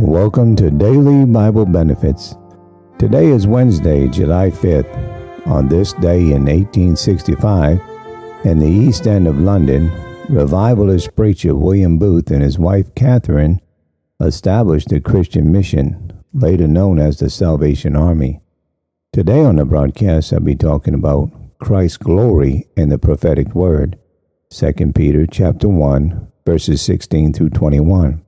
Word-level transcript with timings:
Welcome 0.00 0.54
to 0.56 0.70
Daily 0.70 1.24
Bible 1.24 1.66
Benefits. 1.66 2.36
Today 3.00 3.32
is 3.32 3.48
Wednesday, 3.48 4.06
July 4.06 4.48
5th. 4.48 5.48
On 5.48 5.66
this 5.66 5.92
day 5.94 6.20
in 6.20 6.44
1865, 6.44 7.80
in 8.44 8.60
the 8.60 8.68
East 8.68 9.08
End 9.08 9.26
of 9.26 9.40
London, 9.40 9.90
revivalist 10.28 11.16
preacher 11.16 11.56
William 11.56 11.98
Booth 11.98 12.30
and 12.30 12.44
his 12.44 12.60
wife 12.60 12.94
Catherine 12.94 13.60
established 14.20 14.92
a 14.92 15.00
Christian 15.00 15.50
mission, 15.50 16.12
later 16.32 16.68
known 16.68 17.00
as 17.00 17.18
the 17.18 17.28
Salvation 17.28 17.96
Army. 17.96 18.40
Today 19.12 19.44
on 19.44 19.56
the 19.56 19.64
broadcast, 19.64 20.32
I'll 20.32 20.38
be 20.38 20.54
talking 20.54 20.94
about 20.94 21.32
Christ's 21.58 21.96
glory 21.96 22.68
in 22.76 22.90
the 22.90 23.00
prophetic 23.00 23.52
word. 23.52 23.98
2 24.50 24.92
Peter 24.94 25.26
chapter 25.26 25.66
1, 25.66 26.28
verses 26.46 26.80
16 26.82 27.32
through 27.32 27.50
21. 27.50 28.22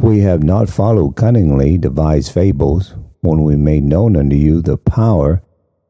We 0.00 0.20
have 0.20 0.44
not 0.44 0.68
followed 0.68 1.16
cunningly 1.16 1.76
devised 1.76 2.32
fables 2.32 2.94
when 3.20 3.42
we 3.42 3.56
made 3.56 3.82
known 3.82 4.16
unto 4.16 4.36
you 4.36 4.62
the 4.62 4.78
power 4.78 5.42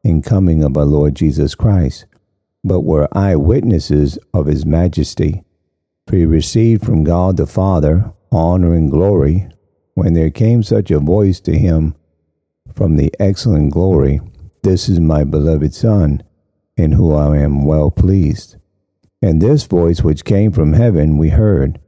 and 0.03 0.23
coming 0.23 0.63
of 0.63 0.75
our 0.75 0.85
Lord 0.85 1.15
Jesus 1.15 1.53
Christ, 1.53 2.05
but 2.63 2.81
were 2.81 3.07
eyewitnesses 3.11 4.17
of 4.33 4.47
his 4.47 4.65
majesty. 4.65 5.43
For 6.07 6.15
he 6.15 6.25
received 6.25 6.83
from 6.83 7.03
God 7.03 7.37
the 7.37 7.45
Father 7.45 8.11
honor 8.31 8.73
and 8.73 8.89
glory 8.89 9.47
when 9.93 10.15
there 10.15 10.31
came 10.31 10.63
such 10.63 10.89
a 10.89 10.99
voice 10.99 11.39
to 11.41 11.57
him 11.57 11.93
from 12.73 12.95
the 12.95 13.13
excellent 13.19 13.71
glory, 13.73 14.21
This 14.63 14.89
is 14.89 14.99
my 14.99 15.23
beloved 15.23 15.73
Son, 15.75 16.23
in 16.75 16.93
whom 16.93 17.15
I 17.15 17.37
am 17.37 17.63
well 17.63 17.91
pleased. 17.91 18.55
And 19.21 19.39
this 19.39 19.65
voice 19.65 20.01
which 20.01 20.25
came 20.25 20.51
from 20.51 20.73
heaven 20.73 21.17
we 21.17 21.29
heard, 21.29 21.79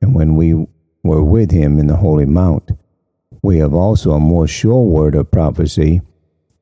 and 0.00 0.14
when 0.14 0.34
we 0.34 0.66
were 1.08 1.24
with 1.24 1.50
him 1.50 1.78
in 1.78 1.86
the 1.86 1.96
holy 1.96 2.26
mount. 2.26 2.70
We 3.42 3.58
have 3.58 3.72
also 3.72 4.12
a 4.12 4.20
more 4.20 4.46
sure 4.46 4.84
word 4.84 5.14
of 5.14 5.30
prophecy, 5.30 6.02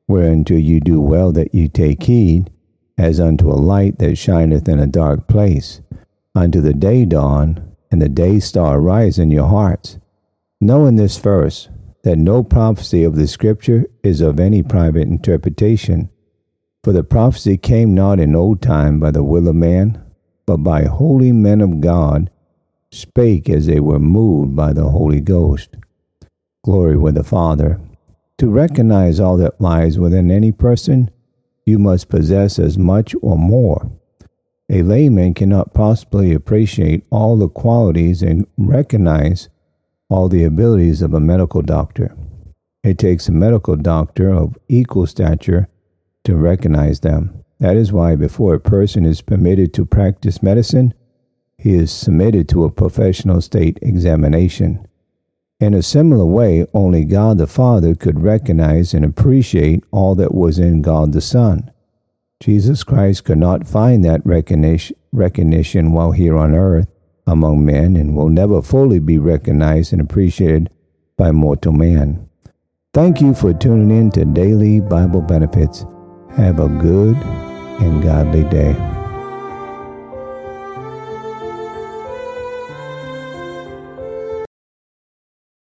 whereunto 0.07 0.55
you 0.55 0.79
do 0.79 1.01
well 1.01 1.31
that 1.33 1.53
you 1.53 1.67
take 1.67 2.03
heed, 2.03 2.49
as 2.97 3.19
unto 3.19 3.51
a 3.51 3.63
light 3.73 3.99
that 3.99 4.17
shineth 4.17 4.67
in 4.69 4.79
a 4.79 4.87
dark 4.87 5.27
place, 5.27 5.81
unto 6.33 6.61
the 6.61 6.73
day 6.73 7.05
dawn, 7.05 7.75
and 7.91 8.01
the 8.01 8.09
day 8.09 8.39
star 8.39 8.79
rise 8.79 9.19
in 9.19 9.31
your 9.31 9.47
hearts. 9.47 9.97
Know 10.61 10.85
in 10.85 10.95
this 10.95 11.17
verse 11.17 11.69
that 12.03 12.17
no 12.17 12.41
prophecy 12.43 13.03
of 13.03 13.15
the 13.15 13.27
Scripture 13.27 13.85
is 14.01 14.21
of 14.21 14.39
any 14.39 14.63
private 14.63 15.07
interpretation. 15.07 16.09
For 16.83 16.93
the 16.93 17.03
prophecy 17.03 17.57
came 17.57 17.93
not 17.93 18.19
in 18.19 18.35
old 18.35 18.61
time 18.61 18.99
by 18.99 19.11
the 19.11 19.23
will 19.23 19.47
of 19.47 19.55
man, 19.55 20.01
but 20.45 20.57
by 20.57 20.83
holy 20.83 21.33
men 21.33 21.59
of 21.59 21.81
God, 21.81 22.29
spake 22.91 23.49
as 23.49 23.65
they 23.65 23.79
were 23.79 23.99
moved 23.99 24.55
by 24.55 24.73
the 24.73 24.89
Holy 24.89 25.21
Ghost. 25.21 25.75
Glory 26.63 26.97
with 26.97 27.15
the 27.15 27.23
Father. 27.23 27.79
To 28.37 28.49
recognize 28.49 29.19
all 29.19 29.37
that 29.37 29.59
lies 29.59 29.97
within 29.97 30.29
any 30.29 30.51
person, 30.51 31.09
you 31.65 31.79
must 31.79 32.09
possess 32.09 32.59
as 32.59 32.77
much 32.77 33.15
or 33.21 33.37
more. 33.37 33.91
A 34.69 34.83
layman 34.83 35.33
cannot 35.33 35.73
possibly 35.73 36.33
appreciate 36.33 37.05
all 37.09 37.37
the 37.37 37.49
qualities 37.49 38.21
and 38.21 38.45
recognize 38.57 39.49
all 40.09 40.29
the 40.29 40.43
abilities 40.43 41.01
of 41.01 41.13
a 41.13 41.19
medical 41.19 41.61
doctor. 41.61 42.15
It 42.83 42.97
takes 42.97 43.27
a 43.27 43.33
medical 43.33 43.75
doctor 43.75 44.29
of 44.29 44.57
equal 44.67 45.07
stature 45.07 45.67
to 46.23 46.35
recognize 46.35 47.01
them. 47.01 47.43
That 47.59 47.75
is 47.75 47.91
why, 47.91 48.15
before 48.15 48.53
a 48.53 48.59
person 48.59 49.05
is 49.05 49.21
permitted 49.21 49.73
to 49.73 49.85
practice 49.85 50.43
medicine, 50.43 50.93
he 51.57 51.73
is 51.73 51.91
submitted 51.91 52.47
to 52.49 52.63
a 52.63 52.71
professional 52.71 53.41
state 53.41 53.79
examination. 53.81 54.87
In 55.59 55.73
a 55.73 55.81
similar 55.81 56.25
way, 56.25 56.67
only 56.73 57.03
God 57.03 57.39
the 57.39 57.47
Father 57.47 57.95
could 57.95 58.21
recognize 58.21 58.93
and 58.93 59.03
appreciate 59.03 59.83
all 59.91 60.13
that 60.15 60.35
was 60.35 60.59
in 60.59 60.83
God 60.83 61.13
the 61.13 61.21
Son. 61.21 61.71
Jesus 62.39 62.83
Christ 62.83 63.25
could 63.25 63.39
not 63.39 63.67
find 63.67 64.05
that 64.05 64.21
recognition 64.23 65.91
while 65.91 66.11
here 66.11 66.37
on 66.37 66.53
earth 66.53 66.87
among 67.25 67.65
men 67.65 67.95
and 67.95 68.15
will 68.15 68.29
never 68.29 68.61
fully 68.61 68.99
be 68.99 69.17
recognized 69.17 69.91
and 69.91 70.01
appreciated 70.01 70.69
by 71.17 71.31
mortal 71.31 71.73
man. 71.73 72.29
Thank 72.93 73.19
you 73.19 73.33
for 73.33 73.53
tuning 73.53 73.95
in 73.97 74.11
to 74.11 74.25
Daily 74.25 74.79
Bible 74.79 75.21
Benefits. 75.21 75.85
Have 76.35 76.59
a 76.59 76.69
good 76.69 77.15
and 77.81 78.03
godly 78.03 78.43
day. 78.45 78.96